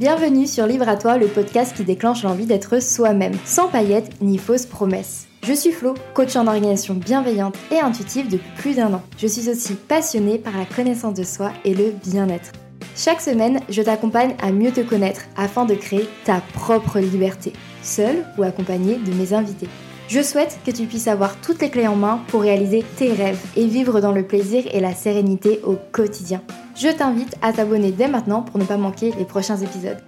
Bienvenue 0.00 0.46
sur 0.46 0.66
Livre 0.66 0.88
à 0.88 0.96
toi, 0.96 1.18
le 1.18 1.26
podcast 1.26 1.76
qui 1.76 1.84
déclenche 1.84 2.22
l'envie 2.22 2.46
d'être 2.46 2.80
soi-même, 2.80 3.34
sans 3.44 3.68
paillettes 3.68 4.22
ni 4.22 4.38
fausses 4.38 4.64
promesses. 4.64 5.26
Je 5.42 5.52
suis 5.52 5.72
Flo, 5.72 5.92
coach 6.14 6.36
en 6.36 6.46
organisation 6.46 6.94
bienveillante 6.94 7.54
et 7.70 7.80
intuitive 7.80 8.30
depuis 8.30 8.50
plus 8.56 8.76
d'un 8.76 8.94
an. 8.94 9.02
Je 9.18 9.26
suis 9.26 9.50
aussi 9.50 9.74
passionnée 9.74 10.38
par 10.38 10.56
la 10.56 10.64
connaissance 10.64 11.12
de 11.12 11.22
soi 11.22 11.52
et 11.66 11.74
le 11.74 11.92
bien-être. 12.02 12.52
Chaque 12.96 13.20
semaine, 13.20 13.60
je 13.68 13.82
t'accompagne 13.82 14.36
à 14.42 14.52
mieux 14.52 14.72
te 14.72 14.80
connaître 14.80 15.20
afin 15.36 15.66
de 15.66 15.74
créer 15.74 16.08
ta 16.24 16.40
propre 16.54 16.98
liberté, 16.98 17.52
seule 17.82 18.24
ou 18.38 18.42
accompagnée 18.42 18.96
de 18.96 19.12
mes 19.12 19.34
invités. 19.34 19.68
Je 20.10 20.20
souhaite 20.20 20.58
que 20.66 20.70
tu 20.72 20.86
puisses 20.86 21.08
avoir 21.08 21.40
toutes 21.40 21.62
les 21.62 21.70
clés 21.70 21.88
en 21.88 21.96
main 21.96 22.20
pour 22.28 22.42
réaliser 22.42 22.84
tes 22.96 23.12
rêves 23.12 23.40
et 23.56 23.66
vivre 23.66 24.00
dans 24.00 24.12
le 24.12 24.26
plaisir 24.26 24.64
et 24.72 24.80
la 24.80 24.92
sérénité 24.92 25.60
au 25.64 25.76
quotidien 25.92 26.42
je 26.80 26.88
t'invite 26.88 27.36
à 27.42 27.52
t'abonner 27.52 27.92
dès 27.92 28.08
maintenant 28.08 28.40
pour 28.40 28.58
ne 28.58 28.64
pas 28.64 28.78
manquer 28.78 29.12
les 29.18 29.26
prochains 29.26 29.58
épisodes. 29.58 29.98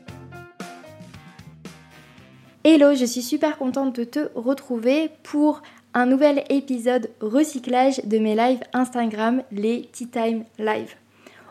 Hello, 2.65 2.95
je 2.95 3.05
suis 3.05 3.21
super 3.21 3.59
contente 3.59 3.95
de 3.95 4.05
te 4.05 4.31
retrouver 4.35 5.11
pour 5.23 5.61
un 5.93 6.07
nouvel 6.07 6.45
épisode 6.49 7.11
recyclage 7.21 8.03
de 8.05 8.19
mes 8.19 8.35
lives 8.35 8.63
Instagram, 8.73 9.43
les 9.51 9.83
Tea 9.93 10.09
Time 10.09 10.45
Live. 10.59 10.95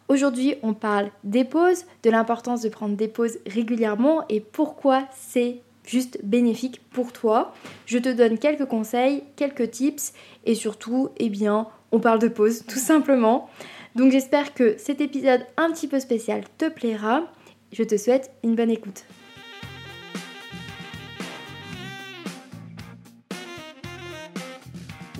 Aujourd'hui, 0.08 0.55
on 0.63 0.74
parle 0.74 1.12
des 1.24 1.44
pauses, 1.44 1.86
de 2.02 2.10
l'importance 2.10 2.62
de 2.62 2.70
prendre 2.70 2.96
des 2.96 3.08
pauses 3.08 3.38
régulièrement 3.46 4.24
et 4.27 4.40
pourquoi 4.40 5.04
c'est 5.12 5.62
juste 5.91 6.20
bénéfique 6.23 6.81
pour 6.91 7.12
toi. 7.12 7.54
Je 7.86 7.98
te 7.98 8.09
donne 8.09 8.38
quelques 8.38 8.66
conseils, 8.66 9.23
quelques 9.36 9.72
tips 9.72 10.13
et 10.45 10.55
surtout, 10.55 11.09
eh 11.18 11.30
bien, 11.30 11.68
on 11.91 11.99
parle 11.99 12.20
de 12.20 12.30
pause 12.30 12.63
tout 12.68 12.80
simplement. 12.80 13.49
Donc 13.96 14.12
j'espère 14.12 14.54
que 14.54 14.76
cet 14.77 15.02
épisode 15.02 15.46
un 15.58 15.70
petit 15.72 15.88
peu 15.88 15.99
spécial 15.99 16.44
te 16.58 16.70
plaira. 16.70 17.26
Je 17.73 17.84
te 17.84 17.98
souhaite 17.98 18.32
une 18.44 18.55
bonne 18.55 18.71
écoute. 18.71 19.04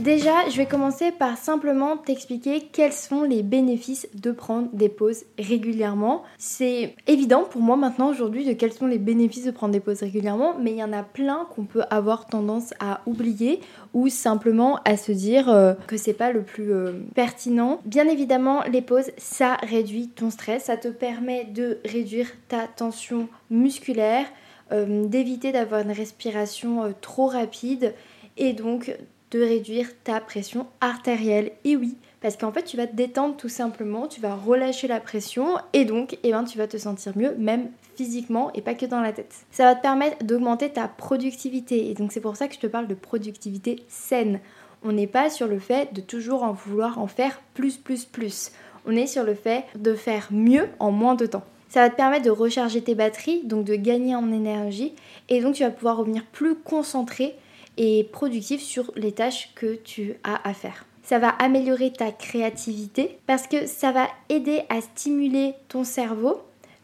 Déjà, 0.02 0.50
je 0.50 0.58
vais 0.58 0.66
commencer 0.66 1.12
par 1.12 1.38
simplement 1.38 1.96
t'expliquer 1.96 2.62
quels 2.72 2.92
sont 2.92 3.22
les 3.22 3.44
bénéfices 3.44 4.08
de 4.16 4.32
prendre 4.32 4.68
des 4.74 4.90
pauses 4.90 5.26
régulièrement. 5.38 6.24
C'est 6.40 6.96
évident 7.06 7.44
pour 7.44 7.62
moi 7.62 7.76
maintenant 7.76 8.10
aujourd'hui 8.10 8.44
de 8.44 8.54
quels 8.54 8.74
sont 8.74 8.88
les 8.88 8.98
bénéfices 8.98 9.46
de 9.46 9.52
prendre 9.52 9.74
des 9.74 9.80
pauses 9.80 10.00
régulièrement, 10.00 10.56
mais 10.60 10.72
il 10.72 10.78
y 10.78 10.84
en 10.84 10.92
a 10.92 11.04
plein 11.04 11.46
qu'on 11.54 11.66
peut 11.66 11.84
avoir 11.92 12.26
tendance 12.26 12.74
à 12.80 13.02
oublier 13.06 13.60
ou 13.94 14.10
simplement 14.10 14.80
à 14.86 14.98
se 14.98 15.12
dire 15.12 15.50
euh, 15.50 15.76
que 15.86 15.98
c'est 15.98 16.14
pas 16.14 16.32
le 16.32 16.42
plus 16.42 16.74
euh, 16.74 16.94
pertinent. 17.14 17.80
Bien 17.86 18.08
évidemment, 18.08 18.64
les 18.64 18.82
pauses, 18.82 19.12
ça 19.18 19.58
réduit 19.62 20.08
ton 20.08 20.32
stress, 20.32 20.64
ça 20.64 20.78
te 20.78 20.88
permet 20.88 21.44
de 21.44 21.78
réduire 21.86 22.32
ta 22.48 22.66
tension 22.66 23.30
musculaire, 23.52 24.26
euh, 24.72 25.06
d'éviter 25.06 25.52
d'avoir 25.52 25.82
une 25.82 25.92
respiration 25.92 26.92
trop 27.02 27.28
rapide 27.28 27.94
et 28.38 28.54
donc 28.54 28.96
de 29.32 29.42
réduire 29.42 29.88
ta 30.04 30.20
pression 30.20 30.68
artérielle. 30.82 31.52
Et 31.64 31.76
oui, 31.76 31.98
parce 32.22 32.38
qu'en 32.38 32.52
fait, 32.52 32.64
tu 32.64 32.78
vas 32.78 32.88
te 32.88 32.96
détendre 32.96 33.36
tout 33.36 33.50
simplement, 33.50 34.08
tu 34.08 34.22
vas 34.22 34.36
relâcher 34.36 34.88
la 34.88 35.00
pression 35.00 35.58
et 35.74 35.86
donc, 35.86 36.18
eh 36.24 36.32
ben, 36.32 36.44
tu 36.44 36.58
vas 36.58 36.68
te 36.68 36.78
sentir 36.78 37.14
mieux, 37.18 37.36
même 37.38 37.70
physiquement 37.96 38.52
et 38.54 38.62
pas 38.62 38.76
que 38.76 38.86
dans 38.86 39.02
la 39.02 39.14
tête. 39.14 39.34
Ça 39.52 39.66
va 39.66 39.76
te 39.76 39.82
permettre 39.82 40.24
d'augmenter 40.24 40.70
ta 40.70 40.88
productivité 40.88 41.90
et 41.90 41.94
donc 41.94 42.12
c'est 42.12 42.22
pour 42.22 42.36
ça 42.36 42.48
que 42.48 42.54
je 42.54 42.60
te 42.60 42.68
parle 42.68 42.88
de 42.88 42.96
productivité 42.96 43.84
saine. 43.88 44.40
On 44.84 44.92
n'est 44.92 45.08
pas 45.08 45.30
sur 45.30 45.48
le 45.48 45.60
fait 45.60 45.94
de 45.94 46.02
toujours 46.02 46.44
en 46.44 46.54
vouloir 46.54 47.00
en 47.00 47.08
faire 47.08 47.42
plus, 47.54 47.78
plus, 47.78 48.06
plus. 48.06 48.52
On 48.86 48.96
est 48.96 49.08
sur 49.08 49.24
le 49.24 49.36
fait 49.36 49.66
de 49.76 49.94
faire 49.94 50.28
mieux 50.32 50.68
en 50.80 50.92
moins 50.92 51.16
de 51.16 51.26
temps. 51.26 51.44
Ça 51.70 51.82
va 51.82 51.90
te 51.90 51.96
permettre 51.96 52.26
de 52.26 52.32
recharger 52.32 52.82
tes 52.82 52.96
batteries, 52.96 53.44
donc 53.46 53.64
de 53.64 53.76
gagner 53.76 54.14
en 54.16 54.32
énergie, 54.32 54.94
et 55.30 55.40
donc 55.40 55.56
tu 55.56 55.64
vas 55.64 55.70
pouvoir 55.70 55.98
revenir 55.98 56.26
plus 56.26 56.56
concentré 56.56 57.36
et 57.78 58.08
productif 58.12 58.62
sur 58.62 58.92
les 58.96 59.12
tâches 59.12 59.52
que 59.56 59.76
tu 59.76 60.16
as 60.24 60.48
à 60.48 60.54
faire. 60.54 60.86
Ça 61.04 61.20
va 61.20 61.30
améliorer 61.30 61.92
ta 61.92 62.12
créativité 62.12 63.18
parce 63.28 63.48
que 63.48 63.66
ça 63.66 63.92
va 63.92 64.08
aider 64.30 64.62
à 64.70 64.82
stimuler 64.82 65.54
ton 65.68 65.84
cerveau 65.84 66.42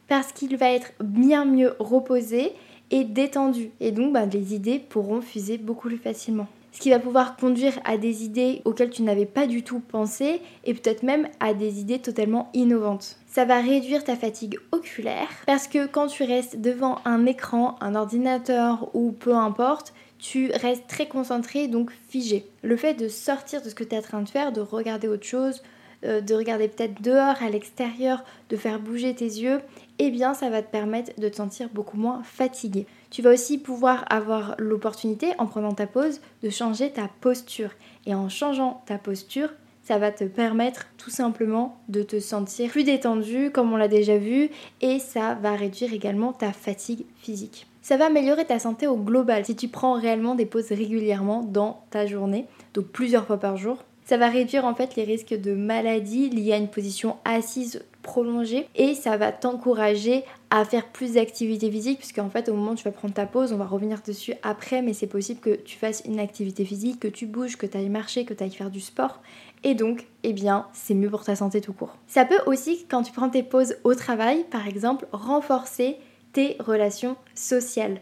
parce 0.08 0.32
qu'il 0.32 0.58
va 0.58 0.72
être 0.72 0.92
bien 1.02 1.46
mieux 1.46 1.76
reposé 1.80 2.54
et 2.92 3.04
détendu. 3.04 3.72
Et 3.80 3.92
donc, 3.92 4.14
bah, 4.14 4.26
les 4.26 4.54
idées 4.54 4.80
pourront 4.80 5.22
fuser 5.22 5.58
beaucoup 5.58 5.88
plus 5.88 5.98
facilement. 5.98 6.48
Ce 6.72 6.80
qui 6.80 6.92
va 6.92 7.00
pouvoir 7.00 7.38
conduire 7.38 7.80
à 7.86 7.98
des 7.98 8.24
idées 8.24 8.62
auxquelles 8.64 8.92
tu 8.92 9.02
n'avais 9.02 9.26
pas 9.26 9.48
du 9.48 9.64
tout 9.64 9.80
pensé 9.80 10.42
et 10.64 10.76
peut-être 10.76 11.02
même 11.02 11.28
à 11.40 11.56
des 11.56 11.80
idées 11.80 11.98
totalement 11.98 12.52
innovantes. 12.54 13.18
Ça 13.26 13.46
va 13.46 13.62
réduire 13.62 14.04
ta 14.04 14.16
fatigue 14.16 14.60
oculaire 14.72 15.28
parce 15.48 15.68
que 15.68 15.88
quand 15.88 16.06
tu 16.06 16.24
restes 16.24 16.62
devant 16.62 17.00
un 17.04 17.26
écran, 17.26 17.78
un 17.82 17.96
ordinateur 17.96 18.90
ou 18.94 19.12
peu 19.12 19.34
importe, 19.34 19.94
tu 20.20 20.52
restes 20.54 20.88
très 20.88 21.08
concentré, 21.08 21.68
donc 21.68 21.92
figé. 22.10 22.46
Le 22.64 22.78
fait 22.78 22.94
de 22.94 23.08
sortir 23.08 23.62
de 23.62 23.70
ce 23.70 23.76
que 23.76 23.84
tu 23.84 23.96
es 23.96 23.98
en 23.98 24.02
train 24.02 24.22
de 24.22 24.30
faire, 24.30 24.52
de 24.52 24.62
regarder 24.62 25.08
autre 25.08 25.26
chose, 25.26 25.62
euh, 26.06 26.22
de 26.22 26.36
regarder 26.36 26.68
peut-être 26.68 27.02
dehors, 27.02 27.42
à 27.42 27.50
l'extérieur, 27.50 28.24
de 28.50 28.58
faire 28.58 28.80
bouger 28.80 29.16
tes 29.16 29.26
yeux, 29.26 29.62
eh 30.00 30.12
bien 30.12 30.34
ça 30.34 30.50
va 30.50 30.62
te 30.62 30.72
permettre 30.72 31.20
de 31.20 31.28
te 31.28 31.36
sentir 31.36 31.70
beaucoup 31.74 31.98
moins 31.98 32.22
fatigué. 32.24 32.86
Tu 33.10 33.22
vas 33.22 33.32
aussi 33.32 33.58
pouvoir 33.58 34.06
avoir 34.10 34.56
l'opportunité, 34.60 35.34
en 35.40 35.48
prenant 35.48 35.74
ta 35.74 35.88
pause, 35.88 36.22
de 36.44 36.50
changer 36.50 36.92
ta 36.92 37.10
posture. 37.22 37.72
Et 38.06 38.14
en 38.14 38.30
changeant 38.30 38.84
ta 38.86 38.98
posture, 38.98 39.50
ça 39.88 39.98
va 40.00 40.12
te 40.12 40.26
permettre 40.26 40.88
tout 40.98 41.10
simplement 41.10 41.78
de 41.88 42.04
te 42.04 42.20
sentir 42.20 42.70
plus 42.72 42.84
détendu, 42.84 43.52
comme 43.52 43.72
on 43.72 43.78
l'a 43.78 43.88
déjà 43.88 44.18
vu, 44.18 44.50
et 44.82 45.00
ça 45.00 45.36
va 45.36 45.56
réduire 45.56 45.94
également 45.94 46.34
ta 46.34 46.52
fatigue 46.52 47.06
physique. 47.16 47.68
Ça 47.82 47.96
va 47.96 48.08
améliorer 48.08 48.44
ta 48.44 48.60
santé 48.60 48.86
au 48.86 48.98
global 48.98 49.46
si 49.46 49.56
tu 49.56 49.70
prends 49.70 49.94
réellement 49.94 50.36
des 50.36 50.46
pauses 50.46 50.68
régulièrement 50.68 51.42
dans 51.42 51.86
ta 51.90 52.06
journée, 52.06 52.48
donc 52.74 52.88
plusieurs 52.88 53.26
fois 53.26 53.38
par 53.38 53.56
jour. 53.56 53.78
Ça 54.04 54.18
va 54.18 54.28
réduire 54.28 54.66
en 54.66 54.76
fait 54.76 54.98
les 54.98 55.06
risques 55.06 55.34
de 55.34 55.54
maladies 55.54 56.30
liées 56.30 56.54
à 56.54 56.58
une 56.58 56.70
position 56.70 57.16
assise 57.24 57.82
prolongée 58.08 58.68
et 58.76 58.96
ça 58.96 59.18
va 59.18 59.34
t'encourager 59.34 60.24
à 60.50 60.64
faire 60.64 60.88
plus 60.88 61.16
d'activité 61.16 61.70
physique 61.70 62.00
puisqu'en 62.00 62.30
fait 62.30 62.48
au 62.48 62.54
moment 62.54 62.72
où 62.72 62.76
tu 62.76 62.86
vas 62.86 62.92
prendre 62.92 63.14
ta 63.14 63.26
pause, 63.26 63.52
on 63.52 63.58
va 63.58 63.66
revenir 63.66 64.02
dessus 64.08 64.34
après 64.44 64.82
mais 64.82 64.94
c'est 64.94 65.08
possible 65.08 65.42
que 65.42 65.56
tu 65.56 65.78
fasses 65.78 66.04
une 66.06 66.20
activité 66.20 66.64
physique, 66.64 67.02
que 67.02 67.10
tu 67.10 67.26
bouges, 67.26 67.58
que 67.58 67.66
tu 67.66 67.78
ailles 67.78 67.90
marcher, 67.90 68.24
que 68.24 68.34
tu 68.34 68.44
ailles 68.44 68.52
faire 68.52 68.72
du 68.72 68.80
sport 68.80 69.22
et 69.64 69.76
donc 69.76 70.08
eh 70.24 70.34
bien 70.34 70.68
c'est 70.74 70.94
mieux 70.94 71.10
pour 71.10 71.24
ta 71.24 71.36
santé 71.36 71.62
tout 71.62 71.74
court. 71.74 71.96
Ça 72.08 72.26
peut 72.26 72.40
aussi 72.46 72.86
quand 72.90 73.04
tu 73.04 73.12
prends 73.12 73.30
tes 73.30 73.44
pauses 73.44 73.76
au 73.84 73.96
travail 73.96 74.46
par 74.50 74.68
exemple 74.68 75.08
renforcer 75.12 75.98
tes 76.34 76.58
relations 76.60 77.16
sociales. 77.36 78.02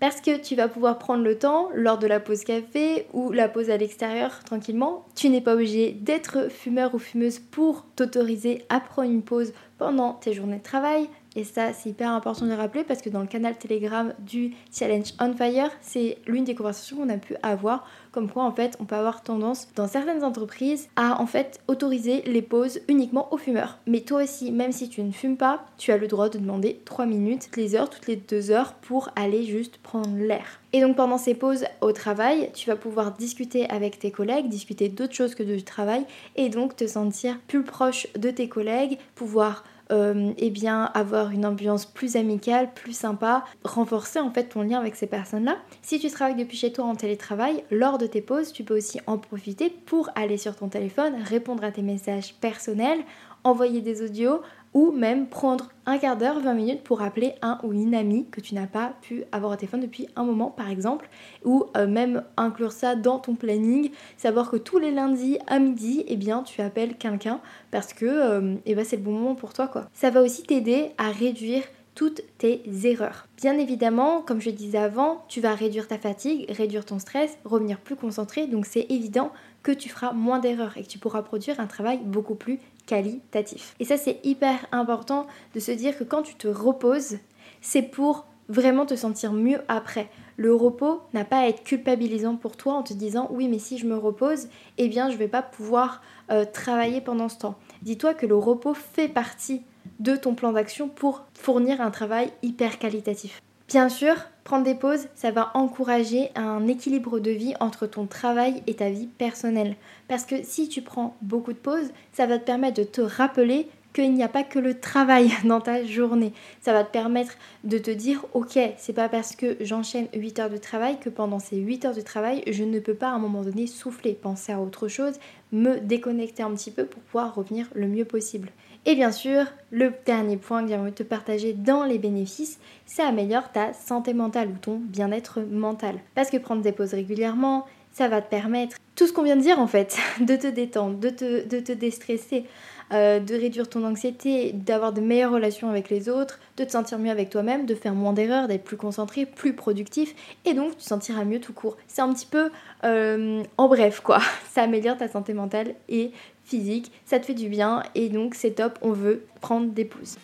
Parce 0.00 0.20
que 0.20 0.36
tu 0.36 0.54
vas 0.54 0.68
pouvoir 0.68 0.98
prendre 0.98 1.22
le 1.22 1.38
temps 1.38 1.70
lors 1.74 1.98
de 1.98 2.06
la 2.06 2.20
pause 2.20 2.44
café 2.44 3.06
ou 3.12 3.32
la 3.32 3.48
pause 3.48 3.70
à 3.70 3.76
l'extérieur 3.76 4.42
tranquillement. 4.44 5.06
Tu 5.14 5.28
n'es 5.30 5.40
pas 5.40 5.54
obligé 5.54 5.92
d'être 5.92 6.50
fumeur 6.50 6.94
ou 6.94 6.98
fumeuse 6.98 7.38
pour 7.38 7.86
t'autoriser 7.96 8.64
à 8.68 8.80
prendre 8.80 9.10
une 9.10 9.22
pause 9.22 9.52
pendant 9.78 10.14
tes 10.14 10.34
journées 10.34 10.58
de 10.58 10.62
travail. 10.62 11.08
Et 11.36 11.44
ça, 11.44 11.72
c'est 11.72 11.90
hyper 11.90 12.10
important 12.10 12.46
de 12.46 12.52
rappeler 12.52 12.84
parce 12.84 13.02
que 13.02 13.10
dans 13.10 13.20
le 13.20 13.26
canal 13.26 13.56
Telegram 13.56 14.14
du 14.18 14.54
Challenge 14.72 15.12
on 15.20 15.32
Fire, 15.34 15.70
c'est 15.80 16.18
l'une 16.26 16.44
des 16.44 16.54
conversations 16.54 16.96
qu'on 16.96 17.08
a 17.08 17.16
pu 17.16 17.34
avoir. 17.42 17.86
Comme 18.12 18.30
quoi, 18.30 18.44
en 18.44 18.52
fait, 18.52 18.76
on 18.78 18.84
peut 18.84 18.94
avoir 18.94 19.22
tendance 19.22 19.68
dans 19.74 19.88
certaines 19.88 20.22
entreprises 20.22 20.88
à 20.94 21.20
en 21.20 21.26
fait 21.26 21.60
autoriser 21.66 22.22
les 22.22 22.42
pauses 22.42 22.80
uniquement 22.88 23.32
aux 23.32 23.38
fumeurs. 23.38 23.78
Mais 23.86 24.02
toi 24.02 24.22
aussi, 24.22 24.52
même 24.52 24.72
si 24.72 24.88
tu 24.88 25.02
ne 25.02 25.10
fumes 25.10 25.36
pas, 25.36 25.64
tu 25.78 25.90
as 25.90 25.96
le 25.96 26.06
droit 26.06 26.28
de 26.28 26.38
demander 26.38 26.80
3 26.84 27.06
minutes 27.06 27.46
toutes 27.46 27.56
les 27.56 27.74
heures, 27.74 27.90
toutes 27.90 28.06
les 28.06 28.16
2 28.16 28.50
heures 28.50 28.74
pour 28.74 29.10
aller 29.16 29.44
juste 29.44 29.78
prendre 29.78 30.16
l'air. 30.16 30.60
Et 30.72 30.80
donc 30.80 30.96
pendant 30.96 31.18
ces 31.18 31.34
pauses 31.34 31.64
au 31.80 31.92
travail, 31.92 32.50
tu 32.54 32.68
vas 32.68 32.76
pouvoir 32.76 33.12
discuter 33.12 33.68
avec 33.70 33.98
tes 33.98 34.10
collègues, 34.10 34.48
discuter 34.48 34.88
d'autres 34.88 35.14
choses 35.14 35.34
que 35.34 35.42
du 35.42 35.62
travail 35.62 36.04
et 36.36 36.48
donc 36.48 36.76
te 36.76 36.86
sentir 36.86 37.38
plus 37.46 37.62
proche 37.62 38.08
de 38.16 38.30
tes 38.30 38.48
collègues, 38.48 38.98
pouvoir 39.14 39.64
euh, 39.92 40.32
eh 40.38 40.50
bien 40.50 40.84
avoir 40.94 41.30
une 41.30 41.44
ambiance 41.44 41.86
plus 41.86 42.16
amicale, 42.16 42.72
plus 42.74 42.96
sympa, 42.96 43.44
renforcer 43.64 44.20
en 44.20 44.30
fait 44.30 44.44
ton 44.44 44.62
lien 44.62 44.78
avec 44.78 44.96
ces 44.96 45.06
personnes-là. 45.06 45.58
Si 45.82 45.98
tu 45.98 46.10
travailles 46.10 46.36
depuis 46.36 46.56
chez 46.56 46.72
toi 46.72 46.84
en 46.84 46.94
télétravail, 46.94 47.64
lors 47.70 47.98
de 47.98 48.06
tes 48.06 48.22
pauses, 48.22 48.52
tu 48.52 48.64
peux 48.64 48.76
aussi 48.76 49.00
en 49.06 49.18
profiter 49.18 49.70
pour 49.70 50.10
aller 50.14 50.38
sur 50.38 50.56
ton 50.56 50.68
téléphone, 50.68 51.14
répondre 51.22 51.64
à 51.64 51.70
tes 51.70 51.82
messages 51.82 52.34
personnels, 52.40 53.00
envoyer 53.44 53.82
des 53.82 54.02
audios, 54.02 54.40
ou 54.74 54.90
même 54.90 55.28
prendre 55.28 55.70
un 55.86 55.98
quart 55.98 56.16
d'heure, 56.16 56.40
20 56.40 56.54
minutes 56.54 56.82
pour 56.82 57.00
appeler 57.00 57.34
un 57.42 57.58
ou 57.62 57.72
une 57.72 57.94
amie 57.94 58.26
que 58.30 58.40
tu 58.40 58.54
n'as 58.54 58.66
pas 58.66 58.94
pu 59.02 59.24
avoir 59.32 59.52
au 59.52 59.56
téléphone 59.56 59.80
depuis 59.80 60.08
un 60.16 60.24
moment 60.24 60.50
par 60.50 60.68
exemple, 60.68 61.08
ou 61.44 61.66
euh, 61.76 61.86
même 61.86 62.24
inclure 62.36 62.72
ça 62.72 62.96
dans 62.96 63.18
ton 63.18 63.36
planning, 63.36 63.90
savoir 64.16 64.50
que 64.50 64.56
tous 64.56 64.78
les 64.78 64.90
lundis 64.90 65.38
à 65.46 65.58
midi, 65.58 66.04
eh 66.08 66.16
bien 66.16 66.42
tu 66.42 66.60
appelles 66.60 66.96
quelqu'un 66.96 67.40
parce 67.70 67.92
que 67.92 68.06
euh, 68.06 68.54
eh 68.66 68.74
ben, 68.74 68.84
c'est 68.84 68.96
le 68.96 69.02
bon 69.02 69.12
moment 69.12 69.34
pour 69.34 69.52
toi 69.52 69.68
quoi. 69.68 69.88
Ça 69.92 70.10
va 70.10 70.22
aussi 70.22 70.42
t'aider 70.42 70.90
à 70.98 71.10
réduire 71.10 71.62
toutes 71.94 72.22
tes 72.38 72.62
erreurs. 72.84 73.28
Bien 73.36 73.56
évidemment, 73.56 74.20
comme 74.20 74.40
je 74.40 74.50
disais 74.50 74.78
avant, 74.78 75.24
tu 75.28 75.40
vas 75.40 75.54
réduire 75.54 75.86
ta 75.86 75.98
fatigue, 75.98 76.50
réduire 76.50 76.84
ton 76.84 76.98
stress, 76.98 77.38
revenir 77.44 77.78
plus 77.78 77.94
concentré, 77.94 78.46
donc 78.48 78.66
c'est 78.66 78.86
évident 78.90 79.30
que 79.62 79.72
tu 79.72 79.88
feras 79.88 80.12
moins 80.12 80.40
d'erreurs 80.40 80.76
et 80.76 80.82
que 80.82 80.88
tu 80.88 80.98
pourras 80.98 81.22
produire 81.22 81.60
un 81.60 81.66
travail 81.66 82.00
beaucoup 82.04 82.34
plus 82.34 82.58
qualitatif. 82.86 83.74
Et 83.80 83.84
ça, 83.84 83.96
c'est 83.96 84.20
hyper 84.24 84.66
important 84.72 85.26
de 85.54 85.60
se 85.60 85.72
dire 85.72 85.96
que 85.96 86.04
quand 86.04 86.22
tu 86.22 86.34
te 86.34 86.48
reposes, 86.48 87.18
c'est 87.60 87.82
pour 87.82 88.26
vraiment 88.48 88.86
te 88.86 88.94
sentir 88.94 89.32
mieux 89.32 89.60
après. 89.68 90.10
Le 90.36 90.54
repos 90.54 91.00
n'a 91.12 91.24
pas 91.24 91.38
à 91.38 91.48
être 91.48 91.62
culpabilisant 91.62 92.36
pour 92.36 92.56
toi 92.56 92.74
en 92.74 92.82
te 92.82 92.92
disant 92.92 93.28
oui 93.30 93.48
mais 93.48 93.58
si 93.58 93.78
je 93.78 93.86
me 93.86 93.96
repose, 93.96 94.48
eh 94.78 94.88
bien 94.88 95.10
je 95.10 95.16
vais 95.16 95.28
pas 95.28 95.42
pouvoir 95.42 96.02
euh, 96.30 96.44
travailler 96.44 97.00
pendant 97.00 97.28
ce 97.28 97.38
temps. 97.38 97.58
Dis-toi 97.82 98.14
que 98.14 98.26
le 98.26 98.36
repos 98.36 98.74
fait 98.74 99.08
partie 99.08 99.62
de 100.00 100.16
ton 100.16 100.34
plan 100.34 100.52
d'action 100.52 100.88
pour 100.88 101.24
fournir 101.34 101.80
un 101.80 101.90
travail 101.90 102.32
hyper 102.42 102.78
qualitatif. 102.78 103.40
Bien 103.68 103.88
sûr, 103.88 104.14
prendre 104.44 104.64
des 104.64 104.74
pauses, 104.74 105.08
ça 105.14 105.30
va 105.30 105.50
encourager 105.54 106.30
un 106.34 106.66
équilibre 106.68 107.18
de 107.18 107.30
vie 107.30 107.54
entre 107.60 107.86
ton 107.86 108.06
travail 108.06 108.62
et 108.66 108.74
ta 108.74 108.90
vie 108.90 109.06
personnelle. 109.06 109.76
Parce 110.06 110.26
que 110.26 110.36
si 110.44 110.68
tu 110.68 110.82
prends 110.82 111.16
beaucoup 111.22 111.52
de 111.52 111.58
pauses, 111.58 111.90
ça 112.12 112.26
va 112.26 112.38
te 112.38 112.44
permettre 112.44 112.78
de 112.78 112.84
te 112.84 113.00
rappeler 113.00 113.68
qu'il 113.94 114.12
n'y 114.12 114.24
a 114.24 114.28
pas 114.28 114.42
que 114.42 114.58
le 114.58 114.78
travail 114.78 115.30
dans 115.44 115.60
ta 115.60 115.84
journée. 115.84 116.32
Ça 116.60 116.72
va 116.72 116.84
te 116.84 116.90
permettre 116.90 117.34
de 117.62 117.78
te 117.78 117.90
dire, 117.90 118.26
ok, 118.34 118.58
c'est 118.76 118.92
pas 118.92 119.08
parce 119.08 119.34
que 119.34 119.56
j'enchaîne 119.60 120.08
8 120.14 120.38
heures 120.40 120.50
de 120.50 120.58
travail 120.58 120.98
que 120.98 121.08
pendant 121.08 121.38
ces 121.38 121.56
8 121.56 121.86
heures 121.86 121.94
de 121.94 122.00
travail, 122.00 122.42
je 122.50 122.64
ne 122.64 122.80
peux 122.80 122.94
pas 122.94 123.08
à 123.08 123.12
un 123.12 123.18
moment 123.18 123.42
donné 123.42 123.66
souffler, 123.66 124.12
penser 124.12 124.52
à 124.52 124.60
autre 124.60 124.88
chose, 124.88 125.14
me 125.54 125.78
déconnecter 125.78 126.42
un 126.42 126.52
petit 126.52 126.70
peu 126.70 126.84
pour 126.84 127.00
pouvoir 127.02 127.34
revenir 127.34 127.66
le 127.74 127.86
mieux 127.86 128.04
possible. 128.04 128.50
Et 128.86 128.94
bien 128.94 129.12
sûr, 129.12 129.46
le 129.70 129.92
dernier 130.04 130.36
point 130.36 130.62
que 130.62 130.68
j'aimerais 130.68 130.92
te 130.92 131.02
partager 131.02 131.54
dans 131.54 131.84
les 131.84 131.98
bénéfices, 131.98 132.58
c'est 132.84 133.02
améliorer 133.02 133.46
ta 133.52 133.72
santé 133.72 134.12
mentale 134.12 134.48
ou 134.48 134.58
ton 134.60 134.76
bien-être 134.76 135.40
mental. 135.40 136.00
Parce 136.14 136.28
que 136.28 136.36
prendre 136.36 136.60
des 136.60 136.72
pauses 136.72 136.92
régulièrement, 136.92 137.64
ça 137.92 138.08
va 138.08 138.20
te 138.20 138.28
permettre 138.28 138.76
tout 138.96 139.06
ce 139.06 139.12
qu'on 139.12 139.22
vient 139.22 139.36
de 139.36 139.40
dire 139.40 139.58
en 139.58 139.66
fait, 139.66 139.96
de 140.20 140.36
te 140.36 140.48
détendre, 140.48 140.98
de 140.98 141.08
te, 141.08 141.46
de 141.46 141.60
te 141.60 141.72
déstresser, 141.72 142.44
euh, 142.92 143.20
de 143.20 143.34
réduire 143.34 143.68
ton 143.68 143.84
anxiété, 143.84 144.52
d'avoir 144.52 144.92
de 144.92 145.00
meilleures 145.00 145.32
relations 145.32 145.70
avec 145.70 145.90
les 145.90 146.08
autres, 146.08 146.38
de 146.56 146.64
te 146.64 146.70
sentir 146.70 146.98
mieux 146.98 147.10
avec 147.10 147.30
toi-même, 147.30 147.66
de 147.66 147.74
faire 147.74 147.94
moins 147.94 148.12
d'erreurs, 148.12 148.48
d'être 148.48 148.64
plus 148.64 148.76
concentré, 148.76 149.26
plus 149.26 149.54
productif 149.54 150.14
et 150.44 150.54
donc 150.54 150.72
tu 150.72 150.76
te 150.76 150.82
sentiras 150.82 151.24
mieux 151.24 151.40
tout 151.40 151.52
court. 151.52 151.76
C'est 151.88 152.02
un 152.02 152.12
petit 152.12 152.26
peu 152.26 152.50
euh, 152.84 153.42
en 153.56 153.68
bref 153.68 154.00
quoi, 154.00 154.18
ça 154.52 154.62
améliore 154.62 154.96
ta 154.96 155.08
santé 155.08 155.32
mentale 155.32 155.74
et 155.88 156.10
physique, 156.44 156.92
ça 157.06 157.18
te 157.18 157.26
fait 157.26 157.34
du 157.34 157.48
bien 157.48 157.82
et 157.94 158.08
donc 158.08 158.34
c'est 158.34 158.52
top, 158.52 158.78
on 158.82 158.92
veut 158.92 159.24
prendre 159.40 159.72
des 159.72 159.84
pauses. 159.84 160.18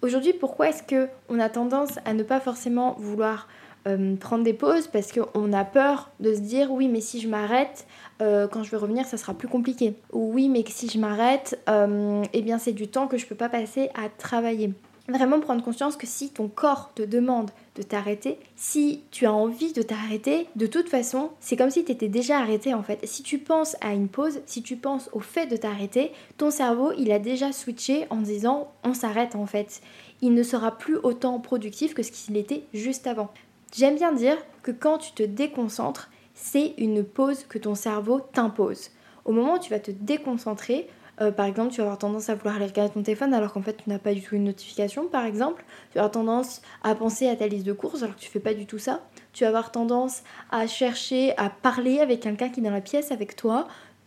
Aujourd'hui, 0.00 0.32
pourquoi 0.32 0.68
est-ce 0.68 0.82
que 0.84 1.08
on 1.28 1.40
a 1.40 1.48
tendance 1.48 1.98
à 2.04 2.14
ne 2.14 2.22
pas 2.22 2.38
forcément 2.38 2.94
vouloir 2.98 3.48
euh, 3.88 4.16
prendre 4.16 4.44
des 4.44 4.52
pauses 4.52 4.86
parce 4.86 5.12
qu'on 5.12 5.52
a 5.52 5.64
peur 5.64 6.10
de 6.20 6.34
se 6.34 6.40
dire 6.40 6.70
oui 6.70 6.88
mais 6.88 7.00
si 7.00 7.20
je 7.20 7.28
m'arrête 7.28 7.86
euh, 8.22 8.46
quand 8.46 8.62
je 8.62 8.70
vais 8.70 8.76
revenir 8.76 9.06
ça 9.06 9.16
sera 9.16 9.34
plus 9.34 9.48
compliqué 9.48 9.94
ou 10.12 10.32
oui 10.32 10.48
mais 10.48 10.64
si 10.68 10.88
je 10.88 10.98
m'arrête 10.98 11.58
euh, 11.68 12.22
eh 12.32 12.42
bien 12.42 12.58
c'est 12.58 12.72
du 12.72 12.88
temps 12.88 13.08
que 13.08 13.18
je 13.18 13.26
peux 13.26 13.34
pas 13.34 13.48
passer 13.48 13.90
à 13.94 14.08
travailler 14.08 14.72
vraiment 15.08 15.40
prendre 15.40 15.62
conscience 15.62 15.96
que 15.96 16.06
si 16.06 16.30
ton 16.30 16.48
corps 16.48 16.92
te 16.94 17.02
demande 17.02 17.50
de 17.76 17.82
t'arrêter, 17.82 18.38
si 18.56 19.02
tu 19.10 19.26
as 19.26 19.32
envie 19.32 19.72
de 19.72 19.82
t'arrêter, 19.82 20.46
de 20.56 20.66
toute 20.66 20.88
façon, 20.88 21.30
c'est 21.40 21.56
comme 21.56 21.70
si 21.70 21.84
tu 21.84 21.92
étais 21.92 22.08
déjà 22.08 22.38
arrêté 22.38 22.74
en 22.74 22.82
fait. 22.82 23.00
Si 23.06 23.22
tu 23.22 23.38
penses 23.38 23.76
à 23.80 23.92
une 23.92 24.08
pause, 24.08 24.40
si 24.46 24.62
tu 24.62 24.76
penses 24.76 25.08
au 25.12 25.20
fait 25.20 25.46
de 25.46 25.56
t'arrêter, 25.56 26.12
ton 26.36 26.50
cerveau, 26.50 26.92
il 26.98 27.10
a 27.10 27.18
déjà 27.18 27.52
switché 27.52 28.06
en 28.10 28.18
disant 28.18 28.70
on 28.84 28.94
s'arrête 28.94 29.34
en 29.34 29.46
fait. 29.46 29.80
Il 30.20 30.34
ne 30.34 30.42
sera 30.42 30.76
plus 30.76 30.96
autant 30.96 31.38
productif 31.40 31.94
que 31.94 32.02
ce 32.02 32.12
qu'il 32.12 32.36
était 32.36 32.64
juste 32.74 33.06
avant. 33.06 33.30
J'aime 33.74 33.96
bien 33.96 34.12
dire 34.12 34.36
que 34.62 34.70
quand 34.70 34.98
tu 34.98 35.12
te 35.12 35.22
déconcentres, 35.22 36.10
c'est 36.34 36.74
une 36.78 37.04
pause 37.04 37.44
que 37.44 37.58
ton 37.58 37.74
cerveau 37.74 38.20
t'impose. 38.20 38.90
Au 39.24 39.32
moment 39.32 39.54
où 39.54 39.58
tu 39.58 39.70
vas 39.70 39.80
te 39.80 39.90
déconcentrer, 39.90 40.88
euh, 41.20 41.32
par 41.32 41.46
exemple, 41.46 41.72
tu 41.72 41.78
vas 41.78 41.84
avoir 41.84 41.98
tendance 41.98 42.28
à 42.28 42.34
vouloir 42.34 42.56
aller 42.56 42.66
regarder 42.66 42.92
ton 42.92 43.02
téléphone 43.02 43.34
alors 43.34 43.52
qu'en 43.52 43.62
fait 43.62 43.76
tu 43.76 43.90
n'as 43.90 43.98
pas 43.98 44.14
du 44.14 44.22
tout 44.22 44.36
une 44.36 44.44
notification, 44.44 45.08
par 45.08 45.24
exemple. 45.24 45.64
Tu 45.90 45.94
vas 45.96 46.02
avoir 46.02 46.12
tendance 46.12 46.62
à 46.82 46.94
penser 46.94 47.28
à 47.28 47.36
ta 47.36 47.48
liste 47.48 47.66
de 47.66 47.72
courses 47.72 48.02
alors 48.02 48.14
que 48.14 48.20
tu 48.20 48.30
fais 48.30 48.40
pas 48.40 48.54
du 48.54 48.66
tout 48.66 48.78
ça. 48.78 49.02
Tu 49.32 49.44
vas 49.44 49.48
avoir 49.48 49.72
tendance 49.72 50.22
à 50.50 50.66
chercher 50.66 51.36
à 51.36 51.50
parler 51.50 52.00
avec 52.00 52.20
quelqu'un 52.20 52.48
qui 52.48 52.60
est 52.60 52.62
dans 52.62 52.70
la 52.70 52.80
pièce 52.80 53.10
avec 53.10 53.36
toi 53.36 53.66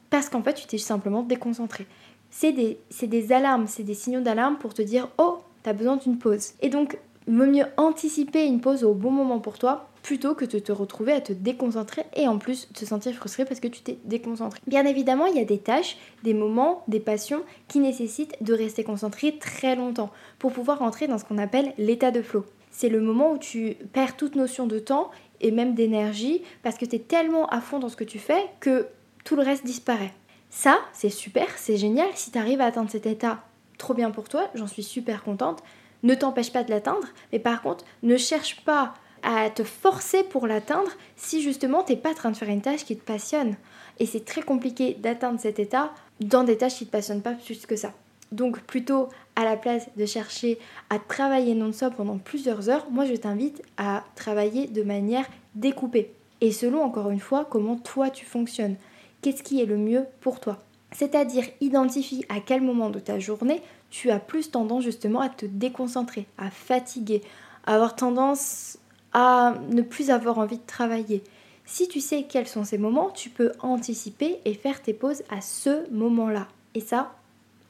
parce 0.10 0.30
qu'en 0.30 0.42
fait 0.42 0.54
tu 0.54 0.66
t'es 0.66 0.78
simplement 0.78 1.22
déconcentré. 1.22 1.86
C'est 2.30 2.54
des, 2.54 2.80
des 3.02 3.32
alarmes, 3.34 3.68
c'est 3.68 3.84
des 3.84 3.94
signaux 3.94 4.22
d'alarme 4.22 4.58
pour 4.58 4.74
te 4.74 4.82
dire 4.82 5.10
oh, 5.18 5.40
tu 5.64 5.70
as 5.70 5.74
besoin 5.74 5.98
d'une 5.98 6.18
pause. 6.18 6.54
Et 6.62 6.70
donc, 6.70 6.98
vaut 7.28 7.46
mieux 7.46 7.66
anticiper 7.78 8.46
une 8.46 8.62
pause 8.62 8.84
au 8.84 8.94
bon 8.94 9.12
moment 9.12 9.40
pour 9.40 9.58
toi 9.58 9.88
plutôt 10.04 10.34
que 10.34 10.46
de 10.46 10.60
te 10.60 10.72
retrouver 10.72 11.14
à 11.14 11.22
te 11.22 11.34
déconcentrer 11.34 12.04
et 12.16 12.28
en 12.28 12.38
plus 12.38 12.68
te 12.74 12.86
sentir 12.86 13.14
frustré 13.14 13.46
parce 13.46 13.60
que 13.60 13.68
tu 13.68 13.82
t'es 13.82 13.98
déconcentré. 14.06 14.60
Bien 14.68 14.86
évidemment, 14.86 15.28
il 15.28 15.36
y 15.36 15.40
a 15.42 15.46
des 15.46 15.60
tâches, 15.60 15.98
des 16.24 16.34
moments, 16.34 16.84
des 16.88 17.00
passions 17.00 17.44
qui 17.68 17.80
nécessitent 17.80 18.36
de 18.42 18.54
rester 18.54 18.84
concentré 18.84 19.38
très 19.38 19.76
longtemps 19.76 20.12
pour 20.40 20.54
pouvoir 20.54 20.82
entrer 20.82 21.08
dans 21.08 21.18
ce 21.18 21.26
qu'on 21.26 21.38
appelle 21.38 21.74
l'état 21.78 22.12
de 22.12 22.22
flow. 22.22 22.46
C'est 22.72 22.90
le 22.90 23.02
moment 23.02 23.34
où 23.34 23.38
tu 23.38 23.76
perds 23.94 24.18
toute 24.18 24.36
notion 24.36 24.66
de 24.66 24.80
temps 24.80 25.12
et 25.42 25.52
même 25.52 25.76
d'énergie 25.76 26.42
parce 26.64 26.78
que 26.78 26.86
tu 26.86 26.96
es 26.96 27.00
tellement 27.00 27.48
à 27.48 27.62
fond 27.62 27.80
dans 27.80 27.90
ce 27.90 27.96
que 27.96 28.04
tu 28.04 28.18
fais 28.18 28.46
que 28.60 28.88
tout 29.24 29.36
le 29.36 29.44
reste 29.44 29.66
disparaît. 29.66 30.14
Ça, 30.50 30.80
c'est 30.94 31.10
super, 31.10 31.48
c'est 31.58 31.78
génial. 31.78 32.10
Si 32.16 32.32
tu 32.32 32.38
arrives 32.38 32.62
à 32.62 32.66
atteindre 32.66 32.90
cet 32.90 33.06
état, 33.06 33.44
trop 33.78 33.94
bien 33.94 34.12
pour 34.12 34.30
toi, 34.30 34.50
j'en 34.56 34.68
suis 34.68 34.84
super 34.84 35.24
contente. 35.24 35.64
Ne 36.04 36.16
t'empêche 36.16 36.52
pas 36.52 36.64
de 36.64 36.72
l'atteindre, 36.72 37.08
mais 37.32 37.40
par 37.40 37.62
contre, 37.62 37.86
ne 38.04 38.18
cherche 38.18 38.62
pas 38.64 38.94
à 39.24 39.50
te 39.50 39.64
forcer 39.64 40.24
pour 40.24 40.48
l'atteindre 40.48 40.92
si 41.16 41.42
justement 41.42 41.84
t'es 41.84 41.96
pas 41.96 42.12
en 42.12 42.16
train 42.16 42.32
de 42.32 42.38
faire 42.38 42.50
une 42.50 42.62
tâche 42.62 42.86
qui 42.86 42.98
te 42.98 43.04
passionne. 43.04 43.56
Et 44.00 44.06
c'est 44.06 44.26
très 44.26 44.42
compliqué 44.42 44.96
d'atteindre 44.96 45.40
cet 45.40 45.60
état 45.60 45.94
dans 46.20 46.44
des 46.44 46.58
tâches 46.58 46.78
qui 46.78 46.86
te 46.86 46.92
passionnent 46.92 47.22
pas 47.22 47.34
plus 47.34 47.66
que 47.66 47.76
ça. 47.76 47.94
Donc 48.32 48.62
plutôt 48.62 49.10
à 49.36 49.44
la 49.44 49.58
place 49.58 49.90
de 49.98 50.06
chercher 50.06 50.58
à 50.90 51.00
travailler 51.00 51.54
non-stop 51.54 51.96
pendant 51.96 52.18
plusieurs 52.18 52.70
heures, 52.70 52.88
moi 52.90 53.06
je 53.06 53.14
t'invite 53.14 53.62
à 53.78 54.04
travailler 54.16 54.68
de 54.68 54.84
manière 54.84 55.26
découpée. 55.56 56.14
Et 56.40 56.52
selon 56.52 56.82
encore 56.82 57.12
une 57.12 57.20
fois 57.20 57.46
comment 57.50 57.76
toi 57.76 58.10
tu 58.10 58.26
fonctionnes. 58.26 58.78
Qu'est-ce 59.22 59.44
qui 59.44 59.62
est 59.62 59.66
le 59.66 59.78
mieux 59.78 60.06
pour 60.22 60.40
toi? 60.40 60.60
C'est-à-dire 60.94 61.46
identifie 61.60 62.26
à 62.30 62.40
quel 62.40 62.62
moment 62.62 62.90
de 62.90 63.00
ta 63.00 63.20
journée 63.20 63.62
tu 63.92 64.10
as 64.10 64.20
plus 64.20 64.50
tendance 64.50 64.84
justement 64.84 65.20
à 65.20 65.30
te 65.30 65.46
déconcentrer, 65.46 66.26
à 66.38 66.50
fatiguer, 66.50 67.22
à 67.66 67.76
avoir 67.76 67.96
tendance 67.96 68.80
à 69.14 69.56
ne 69.70 69.82
plus 69.82 70.10
avoir 70.10 70.40
envie 70.40 70.58
de 70.58 70.66
travailler. 70.66 71.22
Si 71.66 71.88
tu 71.88 72.00
sais 72.00 72.24
quels 72.28 72.48
sont 72.48 72.64
ces 72.64 72.78
moments, 72.78 73.12
tu 73.12 73.30
peux 73.30 73.52
anticiper 73.60 74.40
et 74.46 74.54
faire 74.54 74.82
tes 74.82 74.94
pauses 74.94 75.24
à 75.30 75.42
ce 75.42 75.90
moment-là. 75.92 76.48
Et 76.74 76.80
ça, 76.80 77.14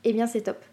eh 0.04 0.14
bien 0.14 0.28
c'est 0.28 0.42
top. 0.42 0.64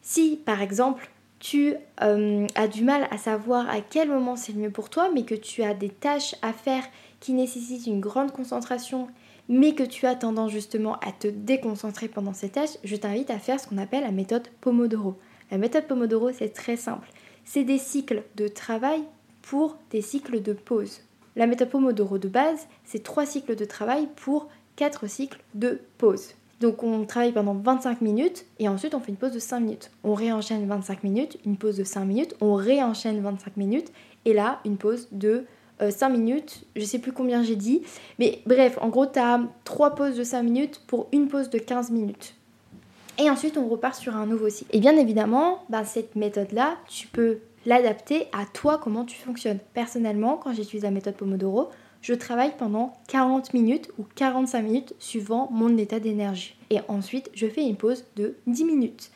Si 0.00 0.36
par 0.36 0.62
exemple 0.62 1.10
tu 1.40 1.74
euh, 2.02 2.46
as 2.54 2.68
du 2.68 2.84
mal 2.84 3.08
à 3.10 3.18
savoir 3.18 3.68
à 3.68 3.80
quel 3.80 4.08
moment 4.08 4.36
c'est 4.36 4.52
le 4.52 4.60
mieux 4.60 4.70
pour 4.70 4.90
toi, 4.90 5.10
mais 5.12 5.24
que 5.24 5.34
tu 5.34 5.64
as 5.64 5.74
des 5.74 5.88
tâches 5.88 6.36
à 6.40 6.52
faire 6.52 6.84
qui 7.18 7.32
nécessitent 7.32 7.88
une 7.88 8.00
grande 8.00 8.30
concentration, 8.30 9.08
mais 9.52 9.74
que 9.74 9.82
tu 9.82 10.06
as 10.06 10.14
tendance 10.14 10.50
justement 10.50 10.94
à 11.00 11.12
te 11.12 11.28
déconcentrer 11.28 12.08
pendant 12.08 12.32
ces 12.32 12.48
tâches, 12.48 12.78
je 12.84 12.96
t'invite 12.96 13.28
à 13.28 13.38
faire 13.38 13.60
ce 13.60 13.66
qu'on 13.66 13.76
appelle 13.76 14.02
la 14.02 14.10
méthode 14.10 14.48
Pomodoro. 14.62 15.18
La 15.50 15.58
méthode 15.58 15.86
Pomodoro, 15.86 16.32
c'est 16.32 16.54
très 16.54 16.76
simple. 16.76 17.06
C'est 17.44 17.62
des 17.62 17.76
cycles 17.76 18.22
de 18.36 18.48
travail 18.48 19.02
pour 19.42 19.76
des 19.90 20.00
cycles 20.00 20.40
de 20.40 20.54
pause. 20.54 21.02
La 21.36 21.46
méthode 21.46 21.68
Pomodoro 21.68 22.16
de 22.16 22.28
base, 22.28 22.66
c'est 22.84 23.02
3 23.02 23.26
cycles 23.26 23.54
de 23.54 23.66
travail 23.66 24.08
pour 24.16 24.48
4 24.76 25.06
cycles 25.06 25.42
de 25.54 25.82
pause. 25.98 26.30
Donc 26.60 26.82
on 26.82 27.04
travaille 27.04 27.32
pendant 27.32 27.54
25 27.54 28.00
minutes 28.00 28.46
et 28.58 28.70
ensuite 28.70 28.94
on 28.94 29.00
fait 29.00 29.10
une 29.10 29.18
pause 29.18 29.32
de 29.32 29.38
5 29.38 29.60
minutes. 29.60 29.90
On 30.02 30.14
réenchaîne 30.14 30.66
25 30.66 31.04
minutes, 31.04 31.36
une 31.44 31.58
pause 31.58 31.76
de 31.76 31.84
5 31.84 32.06
minutes, 32.06 32.34
on 32.40 32.54
réenchaîne 32.54 33.20
25 33.20 33.58
minutes 33.58 33.92
et 34.24 34.32
là 34.32 34.60
une 34.64 34.78
pause 34.78 35.08
de 35.12 35.44
5 35.90 36.06
euh, 36.06 36.12
minutes, 36.12 36.64
je 36.76 36.84
sais 36.84 36.98
plus 36.98 37.12
combien 37.12 37.42
j'ai 37.42 37.56
dit, 37.56 37.82
mais 38.18 38.40
bref, 38.46 38.78
en 38.80 38.88
gros 38.88 39.06
tu 39.06 39.18
as 39.18 39.40
3 39.64 39.94
pauses 39.94 40.16
de 40.16 40.24
5 40.24 40.42
minutes 40.42 40.80
pour 40.86 41.08
une 41.12 41.28
pause 41.28 41.50
de 41.50 41.58
15 41.58 41.90
minutes. 41.90 42.34
Et 43.18 43.28
ensuite 43.28 43.56
on 43.56 43.68
repart 43.68 43.94
sur 43.94 44.16
un 44.16 44.26
nouveau 44.26 44.48
cycle. 44.48 44.74
Et 44.74 44.80
bien 44.80 44.96
évidemment, 44.96 45.64
bah, 45.68 45.84
cette 45.84 46.16
méthode-là, 46.16 46.76
tu 46.88 47.06
peux 47.06 47.38
l'adapter 47.66 48.26
à 48.32 48.44
toi, 48.46 48.80
comment 48.82 49.04
tu 49.04 49.16
fonctionnes. 49.16 49.58
Personnellement, 49.74 50.36
quand 50.36 50.52
j'utilise 50.52 50.82
la 50.82 50.90
méthode 50.90 51.14
Pomodoro, 51.14 51.70
je 52.00 52.14
travaille 52.14 52.52
pendant 52.58 52.94
40 53.08 53.54
minutes 53.54 53.90
ou 53.98 54.04
45 54.16 54.62
minutes 54.62 54.94
suivant 54.98 55.48
mon 55.52 55.76
état 55.76 56.00
d'énergie. 56.00 56.56
Et 56.70 56.80
ensuite, 56.88 57.30
je 57.34 57.46
fais 57.46 57.62
une 57.62 57.76
pause 57.76 58.04
de 58.16 58.34
10 58.48 58.64
minutes. 58.64 59.10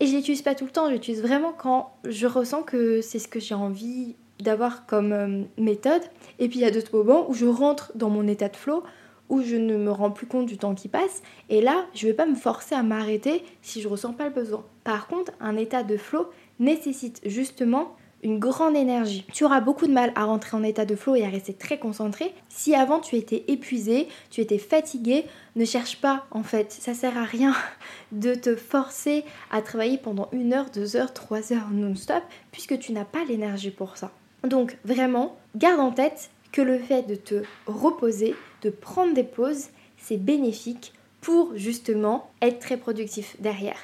Et 0.00 0.06
je 0.06 0.16
l'utilise 0.16 0.42
pas 0.42 0.56
tout 0.56 0.64
le 0.64 0.72
temps, 0.72 0.90
j'utilise 0.90 1.22
vraiment 1.22 1.52
quand 1.56 1.92
je 2.04 2.26
ressens 2.26 2.64
que 2.64 3.00
c'est 3.00 3.20
ce 3.20 3.28
que 3.28 3.38
j'ai 3.38 3.54
envie 3.54 4.16
d'avoir 4.40 4.86
comme 4.86 5.12
euh, 5.12 5.42
méthode. 5.58 6.02
Et 6.38 6.48
puis 6.48 6.58
il 6.58 6.62
y 6.62 6.66
a 6.66 6.70
d'autres 6.70 6.96
moments 6.96 7.28
où 7.28 7.34
je 7.34 7.46
rentre 7.46 7.92
dans 7.94 8.10
mon 8.10 8.26
état 8.26 8.48
de 8.48 8.56
flow, 8.56 8.82
où 9.28 9.42
je 9.42 9.56
ne 9.56 9.76
me 9.76 9.90
rends 9.90 10.10
plus 10.10 10.26
compte 10.26 10.46
du 10.46 10.58
temps 10.58 10.74
qui 10.74 10.88
passe. 10.88 11.22
Et 11.48 11.60
là, 11.60 11.86
je 11.94 12.06
ne 12.06 12.12
vais 12.12 12.16
pas 12.16 12.26
me 12.26 12.34
forcer 12.34 12.74
à 12.74 12.82
m'arrêter 12.82 13.42
si 13.62 13.80
je 13.80 13.88
ressens 13.88 14.12
pas 14.12 14.24
le 14.24 14.34
besoin. 14.34 14.64
Par 14.84 15.06
contre, 15.06 15.32
un 15.40 15.56
état 15.56 15.82
de 15.82 15.96
flow, 15.96 16.26
nécessite 16.60 17.20
justement 17.24 17.96
une 18.22 18.38
grande 18.38 18.74
énergie. 18.74 19.26
Tu 19.32 19.44
auras 19.44 19.60
beaucoup 19.60 19.86
de 19.86 19.92
mal 19.92 20.10
à 20.14 20.24
rentrer 20.24 20.56
en 20.56 20.62
état 20.62 20.86
de 20.86 20.96
flow 20.96 21.14
et 21.14 21.24
à 21.24 21.28
rester 21.28 21.52
très 21.52 21.78
concentré. 21.78 22.32
Si 22.48 22.74
avant 22.74 23.00
tu 23.00 23.16
étais 23.16 23.44
épuisé, 23.48 24.08
tu 24.30 24.40
étais 24.40 24.58
fatigué, 24.58 25.26
ne 25.56 25.64
cherche 25.64 26.00
pas 26.00 26.26
en 26.30 26.42
fait, 26.42 26.72
ça 26.72 26.94
sert 26.94 27.18
à 27.18 27.24
rien 27.24 27.54
de 28.12 28.34
te 28.34 28.56
forcer 28.56 29.24
à 29.50 29.60
travailler 29.60 29.98
pendant 29.98 30.28
une 30.32 30.54
heure, 30.54 30.70
deux 30.70 30.96
heures, 30.96 31.12
trois 31.12 31.52
heures 31.52 31.68
non-stop 31.70 32.22
puisque 32.50 32.78
tu 32.78 32.92
n'as 32.92 33.04
pas 33.04 33.24
l'énergie 33.28 33.70
pour 33.70 33.98
ça. 33.98 34.10
Donc 34.44 34.76
vraiment, 34.84 35.36
garde 35.56 35.80
en 35.80 35.90
tête 35.90 36.30
que 36.52 36.60
le 36.60 36.78
fait 36.78 37.02
de 37.02 37.14
te 37.14 37.42
reposer, 37.66 38.34
de 38.62 38.70
prendre 38.70 39.14
des 39.14 39.24
pauses, 39.24 39.68
c'est 39.96 40.18
bénéfique 40.18 40.92
pour 41.20 41.56
justement 41.56 42.30
être 42.42 42.58
très 42.58 42.76
productif 42.76 43.36
derrière 43.40 43.78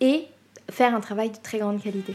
et 0.00 0.26
faire 0.70 0.94
un 0.94 1.00
travail 1.00 1.30
de 1.30 1.36
très 1.36 1.58
grande 1.58 1.82
qualité. 1.82 2.14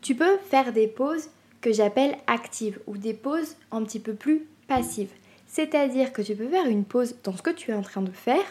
Tu 0.00 0.14
peux 0.14 0.38
faire 0.38 0.72
des 0.72 0.86
pauses 0.86 1.28
que 1.60 1.72
j'appelle 1.72 2.16
actives 2.26 2.80
ou 2.86 2.96
des 2.96 3.14
pauses 3.14 3.56
un 3.70 3.82
petit 3.82 4.00
peu 4.00 4.14
plus 4.14 4.46
passives. 4.66 5.10
C'est-à-dire 5.50 6.12
que 6.12 6.22
tu 6.22 6.36
peux 6.36 6.46
faire 6.46 6.66
une 6.66 6.84
pause 6.84 7.16
dans 7.24 7.36
ce 7.36 7.42
que 7.42 7.50
tu 7.50 7.72
es 7.72 7.74
en 7.74 7.82
train 7.82 8.02
de 8.02 8.12
faire, 8.12 8.44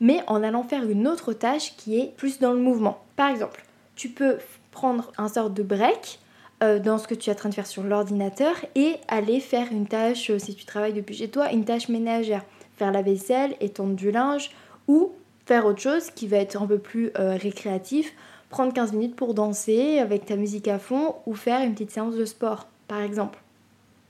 mais 0.00 0.22
en 0.26 0.42
allant 0.42 0.62
faire 0.62 0.88
une 0.88 1.06
autre 1.06 1.34
tâche 1.34 1.76
qui 1.76 2.00
est 2.00 2.16
plus 2.16 2.38
dans 2.38 2.54
le 2.54 2.60
mouvement. 2.60 3.04
Par 3.14 3.28
exemple, 3.28 3.62
tu 3.94 4.08
peux 4.08 4.38
prendre 4.70 5.12
un 5.18 5.28
sort 5.28 5.50
de 5.50 5.62
break 5.62 6.18
euh, 6.62 6.78
dans 6.78 6.96
ce 6.96 7.06
que 7.06 7.14
tu 7.14 7.28
es 7.28 7.32
en 7.34 7.36
train 7.36 7.50
de 7.50 7.54
faire 7.54 7.66
sur 7.66 7.82
l'ordinateur 7.82 8.54
et 8.74 8.96
aller 9.06 9.40
faire 9.40 9.70
une 9.70 9.86
tâche, 9.86 10.30
euh, 10.30 10.38
si 10.38 10.54
tu 10.54 10.64
travailles 10.64 10.94
depuis 10.94 11.14
chez 11.14 11.28
toi, 11.28 11.52
une 11.52 11.66
tâche 11.66 11.90
ménagère. 11.90 12.42
Faire 12.78 12.90
la 12.90 13.02
vaisselle, 13.02 13.54
étendre 13.60 13.94
du 13.94 14.10
linge 14.10 14.50
ou 14.88 15.12
faire 15.44 15.66
autre 15.66 15.80
chose 15.80 16.10
qui 16.10 16.26
va 16.26 16.38
être 16.38 16.60
un 16.60 16.66
peu 16.66 16.78
plus 16.78 17.10
euh, 17.18 17.36
récréatif, 17.36 18.14
prendre 18.48 18.72
15 18.72 18.94
minutes 18.94 19.16
pour 19.16 19.34
danser 19.34 19.98
avec 19.98 20.24
ta 20.24 20.36
musique 20.36 20.68
à 20.68 20.78
fond 20.78 21.16
ou 21.26 21.34
faire 21.34 21.60
une 21.62 21.74
petite 21.74 21.90
séance 21.90 22.14
de 22.14 22.24
sport 22.24 22.66
par 22.88 23.02
exemple. 23.02 23.38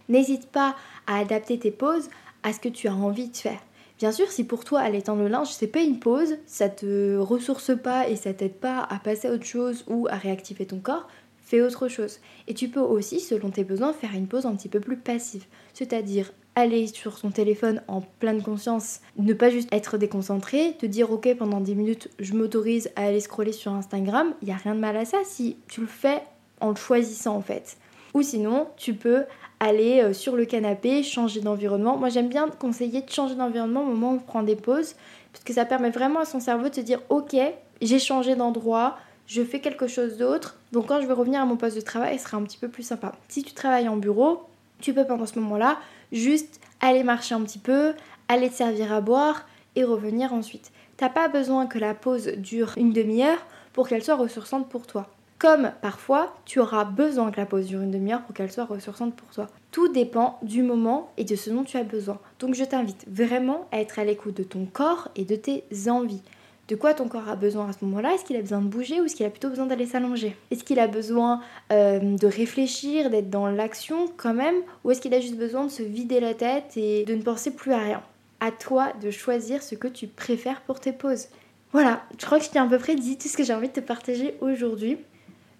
N'hésite 0.09 0.47
pas 0.47 0.76
à 1.09 1.19
adapter 1.19 1.59
tes 1.59 1.73
pauses 1.73 2.09
ce 2.53 2.61
que 2.61 2.69
tu 2.69 2.88
as 2.88 2.95
envie 2.95 3.29
de 3.29 3.37
faire. 3.37 3.61
Bien 3.99 4.12
sûr, 4.12 4.31
si 4.31 4.45
pour 4.45 4.65
toi 4.65 4.81
aller 4.81 4.99
étendre 4.99 5.23
le 5.23 5.29
linge, 5.29 5.53
c'est 5.53 5.67
pas 5.67 5.81
une 5.81 5.99
pause, 5.99 6.37
ça 6.45 6.69
te 6.69 7.17
ressource 7.17 7.73
pas 7.76 8.09
et 8.09 8.17
ça 8.17 8.35
t'aide 8.35 8.55
pas 8.55 8.83
à 8.83 8.99
passer 8.99 9.29
à 9.29 9.33
autre 9.33 9.47
chose 9.47 9.85
ou 9.87 10.07
à 10.11 10.17
réactiver 10.17 10.67
ton 10.67 10.79
corps, 10.79 11.09
fais 11.41 11.62
autre 11.62 11.88
chose. 11.88 12.19
Et 12.47 12.53
tu 12.53 12.69
peux 12.69 12.81
aussi, 12.81 13.21
selon 13.21 13.50
tes 13.50 13.65
besoins, 13.65 13.95
faire 13.95 14.15
une 14.15 14.26
pause 14.26 14.45
un 14.45 14.55
petit 14.55 14.69
peu 14.69 14.81
plus 14.81 14.99
passive. 14.99 15.47
C'est-à-dire 15.73 16.33
aller 16.57 16.87
sur 16.88 17.21
ton 17.21 17.31
téléphone 17.31 17.83
en 17.87 18.00
pleine 18.00 18.43
conscience, 18.43 19.00
ne 19.19 19.35
pas 19.35 19.50
juste 19.50 19.73
être 19.73 19.99
déconcentré, 19.99 20.75
te 20.79 20.87
dire 20.87 21.12
ok 21.12 21.35
pendant 21.37 21.61
10 21.61 21.75
minutes 21.75 22.09
je 22.19 22.33
m'autorise 22.33 22.91
à 22.97 23.05
aller 23.05 23.21
scroller 23.21 23.53
sur 23.53 23.73
Instagram, 23.73 24.35
il 24.41 24.47
n'y 24.47 24.55
a 24.55 24.57
rien 24.57 24.75
de 24.75 24.81
mal 24.81 24.97
à 24.97 25.05
ça 25.05 25.19
si 25.25 25.59
tu 25.69 25.83
le 25.83 25.87
fais 25.87 26.23
en 26.61 26.71
le 26.71 26.76
choisissant 26.76 27.37
en 27.37 27.43
fait. 27.43 27.76
Ou 28.15 28.23
sinon, 28.23 28.69
tu 28.79 28.95
peux 28.95 29.25
aller 29.61 30.03
euh, 30.03 30.13
sur 30.13 30.37
le 30.37 30.45
canapé, 30.45 31.03
changer 31.03 31.41
d'environnement. 31.41 31.97
Moi, 31.97 32.09
j'aime 32.09 32.29
bien 32.29 32.49
conseiller 32.49 33.03
de 33.03 33.11
changer 33.11 33.35
d'environnement 33.35 33.83
au 33.83 33.87
moment 33.87 34.13
où 34.13 34.17
on 34.17 34.19
prend 34.19 34.43
des 34.43 34.57
pauses, 34.57 34.95
parce 35.33 35.45
que 35.45 35.53
ça 35.53 35.65
permet 35.65 35.91
vraiment 35.91 36.21
à 36.21 36.25
son 36.25 36.41
cerveau 36.41 36.69
de 36.69 36.75
se 36.75 36.81
dire 36.81 37.01
Ok, 37.09 37.37
j'ai 37.81 37.99
changé 37.99 38.37
d'endroit, 38.37 38.99
je 39.27 39.43
fais 39.43 39.61
quelque 39.61 39.87
chose 39.87 40.17
d'autre, 40.17 40.59
donc 40.73 40.87
quand 40.87 41.01
je 41.01 41.07
vais 41.07 41.13
revenir 41.13 41.41
à 41.41 41.45
mon 41.45 41.57
poste 41.57 41.77
de 41.77 41.81
travail, 41.81 42.19
ce 42.19 42.25
sera 42.25 42.37
un 42.37 42.43
petit 42.43 42.59
peu 42.59 42.69
plus 42.69 42.83
sympa. 42.83 43.13
Si 43.29 43.43
tu 43.43 43.55
travailles 43.55 43.89
en 43.89 43.97
bureau, 43.97 44.45
tu 44.81 44.93
peux 44.93 45.05
pendant 45.05 45.27
ce 45.27 45.39
moment-là 45.39 45.79
juste 46.13 46.61
aller 46.81 47.03
marcher 47.03 47.35
un 47.35 47.43
petit 47.43 47.59
peu, 47.59 47.95
aller 48.29 48.49
te 48.51 48.55
servir 48.55 48.93
à 48.93 49.01
boire 49.01 49.47
et 49.75 49.85
revenir 49.85 50.33
ensuite. 50.33 50.71
T'as 50.97 51.09
pas 51.09 51.29
besoin 51.29 51.67
que 51.67 51.79
la 51.79 51.95
pause 51.95 52.29
dure 52.37 52.75
une 52.77 52.93
demi-heure 52.93 53.39
pour 53.73 53.89
qu'elle 53.89 54.03
soit 54.03 54.17
ressourçante 54.17 54.69
pour 54.69 54.87
toi. 54.87 55.09
Comme 55.38 55.73
parfois, 55.83 56.35
tu 56.47 56.61
auras 56.61 56.85
besoin 56.85 57.31
que 57.31 57.37
la 57.37 57.45
pause 57.45 57.66
dure 57.66 57.83
une 57.83 57.90
demi-heure 57.90 58.23
pour 58.23 58.35
qu'elle 58.35 58.50
soit 58.50 58.64
ressourçante 58.64 59.14
pour 59.14 59.28
toi. 59.28 59.49
Tout 59.71 59.88
dépend 59.88 60.38
du 60.43 60.62
moment 60.62 61.11
et 61.19 61.25
de 61.25 61.37
ce 61.37 61.50
dont 61.50 61.62
tu 61.62 61.76
as 61.76 61.83
besoin. 61.83 62.19
Donc 62.38 62.55
je 62.55 62.64
t'invite 62.64 63.05
vraiment 63.07 63.69
à 63.71 63.81
être 63.81 63.99
à 63.99 64.05
l'écoute 64.05 64.37
de 64.37 64.45
ton 64.45 64.64
corps 64.64 65.09
et 65.14 65.26
de 65.26 65.37
tes 65.37 65.64
envies. 65.88 66.23
De 66.69 66.75
quoi 66.75 66.95
ton 66.95 67.07
corps 67.07 67.28
a 67.28 67.37
besoin 67.37 67.69
à 67.69 67.73
ce 67.73 67.85
moment-là? 67.85 68.14
Est-ce 68.14 68.25
qu'il 68.25 68.37
a 68.37 68.40
besoin 68.40 68.61
de 68.61 68.66
bouger 68.66 69.00
ou 69.00 69.05
est-ce 69.05 69.14
qu'il 69.14 69.26
a 69.26 69.31
plutôt 69.31 69.50
besoin 69.50 69.66
d'aller 69.66 69.87
s'allonger? 69.87 70.35
Est-ce 70.50 70.64
qu'il 70.64 70.81
a 70.81 70.88
besoin 70.88 71.40
euh, 71.71 72.00
de 72.00 72.26
réfléchir, 72.26 73.11
d'être 73.11 73.31
dans 73.31 73.47
l'action 73.47 74.07
quand 74.16 74.35
même 74.35 74.57
Ou 74.85 74.90
est-ce 74.90 75.02
qu'il 75.02 75.14
a 75.14 75.21
juste 75.21 75.37
besoin 75.37 75.66
de 75.66 75.71
se 75.71 75.83
vider 75.83 76.19
la 76.19 76.35
tête 76.35 76.76
et 76.76 77.05
de 77.05 77.14
ne 77.14 77.23
penser 77.23 77.55
plus 77.55 77.73
à 77.73 77.78
rien? 77.78 78.02
À 78.40 78.50
toi 78.50 78.93
de 79.02 79.11
choisir 79.11 79.62
ce 79.62 79.75
que 79.75 79.87
tu 79.87 80.07
préfères 80.09 80.62
pour 80.62 80.81
tes 80.81 80.93
pauses. 80.93 81.28
Voilà, 81.73 82.02
je 82.19 82.25
crois 82.25 82.38
que 82.38 82.45
je 82.47 82.50
t'ai 82.50 82.59
à 82.59 82.66
peu 82.66 82.78
près 82.78 82.97
dit 82.97 83.19
tout 83.19 83.28
ce 83.28 83.37
que 83.37 83.45
j'ai 83.45 83.55
envie 83.55 83.69
de 83.69 83.75
te 83.75 83.81
partager 83.81 84.35
aujourd'hui. 84.40 84.99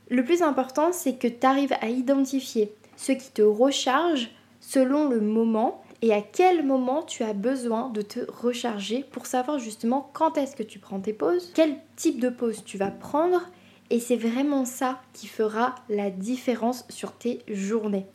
Le 0.09 0.25
plus 0.25 0.43
important, 0.43 0.93
c'est 0.93 1.17
que 1.17 1.29
tu 1.29 1.47
arrives 1.47 1.75
à 1.81 1.89
identifier 1.89 2.73
ce 2.97 3.13
qui 3.13 3.31
te 3.31 3.43
recharge 3.43 4.31
selon 4.61 5.09
le 5.09 5.21
moment 5.21 5.83
et 6.03 6.13
à 6.13 6.21
quel 6.21 6.65
moment 6.65 7.03
tu 7.03 7.23
as 7.23 7.33
besoin 7.33 7.91
de 7.91 8.03
te 8.03 8.21
recharger 8.31 9.05
pour 9.11 9.27
savoir 9.27 9.59
justement 9.59 10.11
quand 10.13 10.39
est-ce 10.39 10.57
que 10.57 10.63
tu 10.63 10.79
prends 10.79 11.01
tes 11.01 11.13
pauses, 11.13 11.51
quel 11.55 11.77
type 11.97 12.21
de 12.21 12.29
pause 12.29 12.63
tu 12.65 12.79
vas 12.79 12.91
prendre 12.91 13.43
et 13.91 14.01
c'est 14.01 14.17
vraiment 14.17 14.65
ça 14.65 15.01
qui 15.13 15.27
fera 15.27 15.75
la 15.89 16.11
différence 16.11 16.85
sur 16.89 17.13
tes 17.13 17.43
journées. 17.49 18.07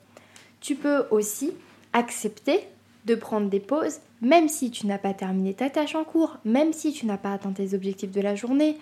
Tu 0.59 0.75
peux 0.75 1.05
aussi 1.11 1.51
accepter 1.93 2.61
de 3.05 3.15
prendre 3.15 3.49
des 3.49 3.59
pauses 3.59 3.99
même 4.21 4.47
si 4.47 4.69
tu 4.69 4.85
n'as 4.85 4.99
pas 4.99 5.13
terminé 5.13 5.53
ta 5.53 5.69
tâche 5.69 5.95
en 5.95 6.03
cours, 6.03 6.37
même 6.45 6.73
si 6.73 6.93
tu 6.93 7.05
n'as 7.05 7.17
pas 7.17 7.33
atteint 7.33 7.51
tes 7.51 7.73
objectifs 7.73 8.11
de 8.11 8.21
la 8.21 8.35
journée, 8.35 8.77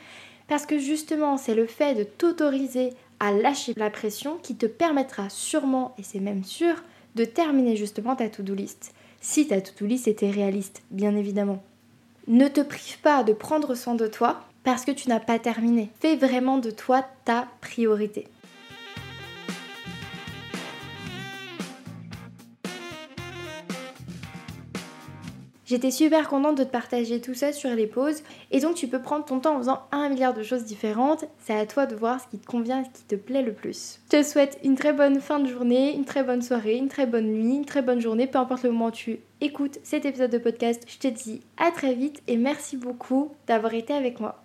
parce 0.50 0.66
que 0.66 0.80
justement, 0.80 1.38
c'est 1.38 1.54
le 1.54 1.68
fait 1.68 1.94
de 1.94 2.04
t'autoriser 2.04 2.90
à 3.20 3.32
lâcher 3.32 3.74
la 3.78 3.92
pression 3.92 4.38
qui 4.42 4.56
te 4.56 4.66
permettra 4.66 5.30
sûrement, 5.30 5.94
et 5.98 6.04
c'est 6.04 6.20
même 6.20 6.44
sûr, 6.44 6.76
de 7.16 7.24
terminer 7.24 7.76
justement 7.76 8.16
ta 8.16 8.30
to-do 8.30 8.56
list. 8.56 8.92
Si 9.22 9.48
ta 9.48 9.62
to-do 9.62 9.86
list 9.86 10.08
était 10.08 10.32
réaliste, 10.32 10.82
bien 10.90 11.16
évidemment. 11.16 11.64
Ne 12.28 12.48
te 12.48 12.62
prive 12.62 13.00
pas 13.02 13.24
de 13.24 13.34
prendre 13.34 13.76
soin 13.76 13.96
de 13.96 14.08
toi 14.08 14.42
parce 14.64 14.86
que 14.86 14.92
tu 14.92 15.08
n'as 15.08 15.20
pas 15.20 15.40
terminé. 15.40 15.90
Fais 16.00 16.16
vraiment 16.16 16.58
de 16.58 16.72
toi 16.72 17.06
ta 17.26 17.48
priorité. 17.62 18.28
J'étais 25.70 25.92
super 25.92 26.28
contente 26.28 26.58
de 26.58 26.64
te 26.64 26.72
partager 26.72 27.22
tout 27.22 27.36
ça 27.36 27.54
sur 27.54 27.70
les 27.70 27.86
pauses. 27.86 28.24
Et 28.50 28.60
donc 28.60 28.74
tu 28.74 28.88
peux 28.88 29.04
prendre 29.04 29.24
ton 29.24 29.40
temps 29.40 29.54
en 29.54 29.60
faisant 29.60 29.84
un 29.92 30.10
milliard 30.10 30.34
de 30.34 30.42
choses 30.42 30.66
différentes. 30.66 31.26
C'est 31.38 31.54
à 31.54 31.68
toi 31.68 31.86
de 31.86 31.96
voir 31.96 32.20
ce 32.20 32.28
qui 32.28 32.40
te 32.40 32.48
convient, 32.48 32.84
ce 32.84 32.90
qui 32.90 33.04
te 33.04 33.14
plaît 33.14 33.44
le 33.44 33.54
plus. 33.54 34.00
Je 34.06 34.18
te 34.18 34.24
souhaite 34.24 34.58
une 34.64 34.74
très 34.74 34.94
bonne 34.94 35.22
fin 35.22 35.40
de 35.40 35.48
journée, 35.48 35.94
une 35.94 36.06
très 36.06 36.24
bonne 36.24 36.42
soirée, 36.42 36.78
une 36.78 36.88
très 36.88 37.06
bonne 37.06 37.28
nuit, 37.28 37.58
une 37.58 37.66
très 37.66 37.84
bonne 37.84 38.00
journée, 38.00 38.26
peu 38.26 38.40
importe 38.40 38.64
le 38.64 38.72
moment 38.72 38.88
où 38.88 38.92
tu 38.92 39.20
écoutes 39.42 39.78
cet 39.84 40.06
épisode 40.06 40.32
de 40.32 40.40
podcast. 40.40 40.84
Je 40.88 40.98
te 40.98 41.08
dis 41.08 41.42
à 41.58 41.70
très 41.70 41.94
vite 41.94 42.24
et 42.26 42.38
merci 42.38 42.76
beaucoup 42.76 43.32
d'avoir 43.46 43.76
été 43.76 43.94
avec 43.94 44.20
moi. 44.20 44.44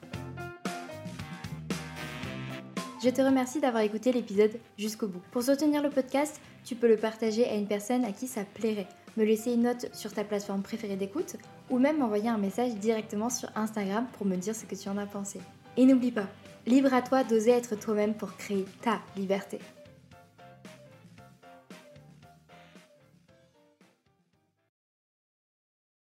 Je 3.03 3.09
te 3.09 3.23
remercie 3.23 3.61
d'avoir 3.61 3.83
écouté 3.83 4.13
l'épisode 4.13 4.53
jusqu'au 4.77 5.07
bout. 5.07 5.23
Pour 5.33 5.43
soutenir 5.43 5.83
le 5.83 5.89
podcast, 5.89 6.39
tu 6.67 6.75
peux 6.75 6.89
le 6.89 6.99
partager 6.99 7.49
à 7.49 7.55
une 7.55 7.67
personne 7.67 8.05
à 8.05 8.13
qui 8.13 8.27
ça 8.27 8.43
plairait 8.45 8.89
me 9.17 9.25
laisser 9.25 9.53
une 9.53 9.63
note 9.63 9.87
sur 9.95 10.13
ta 10.13 10.25
plateforme 10.25 10.63
préférée 10.63 10.97
d'écoute 10.97 11.37
ou 11.71 11.79
même 11.79 11.99
m'envoyer 11.99 12.29
un 12.29 12.39
message 12.39 12.75
directement 12.75 13.31
sur 13.31 13.49
Instagram 13.55 14.07
pour 14.17 14.27
me 14.27 14.37
dire 14.37 14.55
ce 14.55 14.65
que 14.65 14.75
tu 14.75 14.89
en 14.89 14.99
as 14.99 15.07
pensé. 15.07 15.41
Et 15.77 15.85
n'oublie 15.85 16.13
pas, 16.13 16.29
libre 16.67 16.93
à 16.93 17.03
toi 17.03 17.25
d'oser 17.25 17.51
être 17.51 17.77
toi-même 17.77 18.15
pour 18.15 18.37
créer 18.37 18.65
ta 18.83 19.01
liberté. 19.17 19.59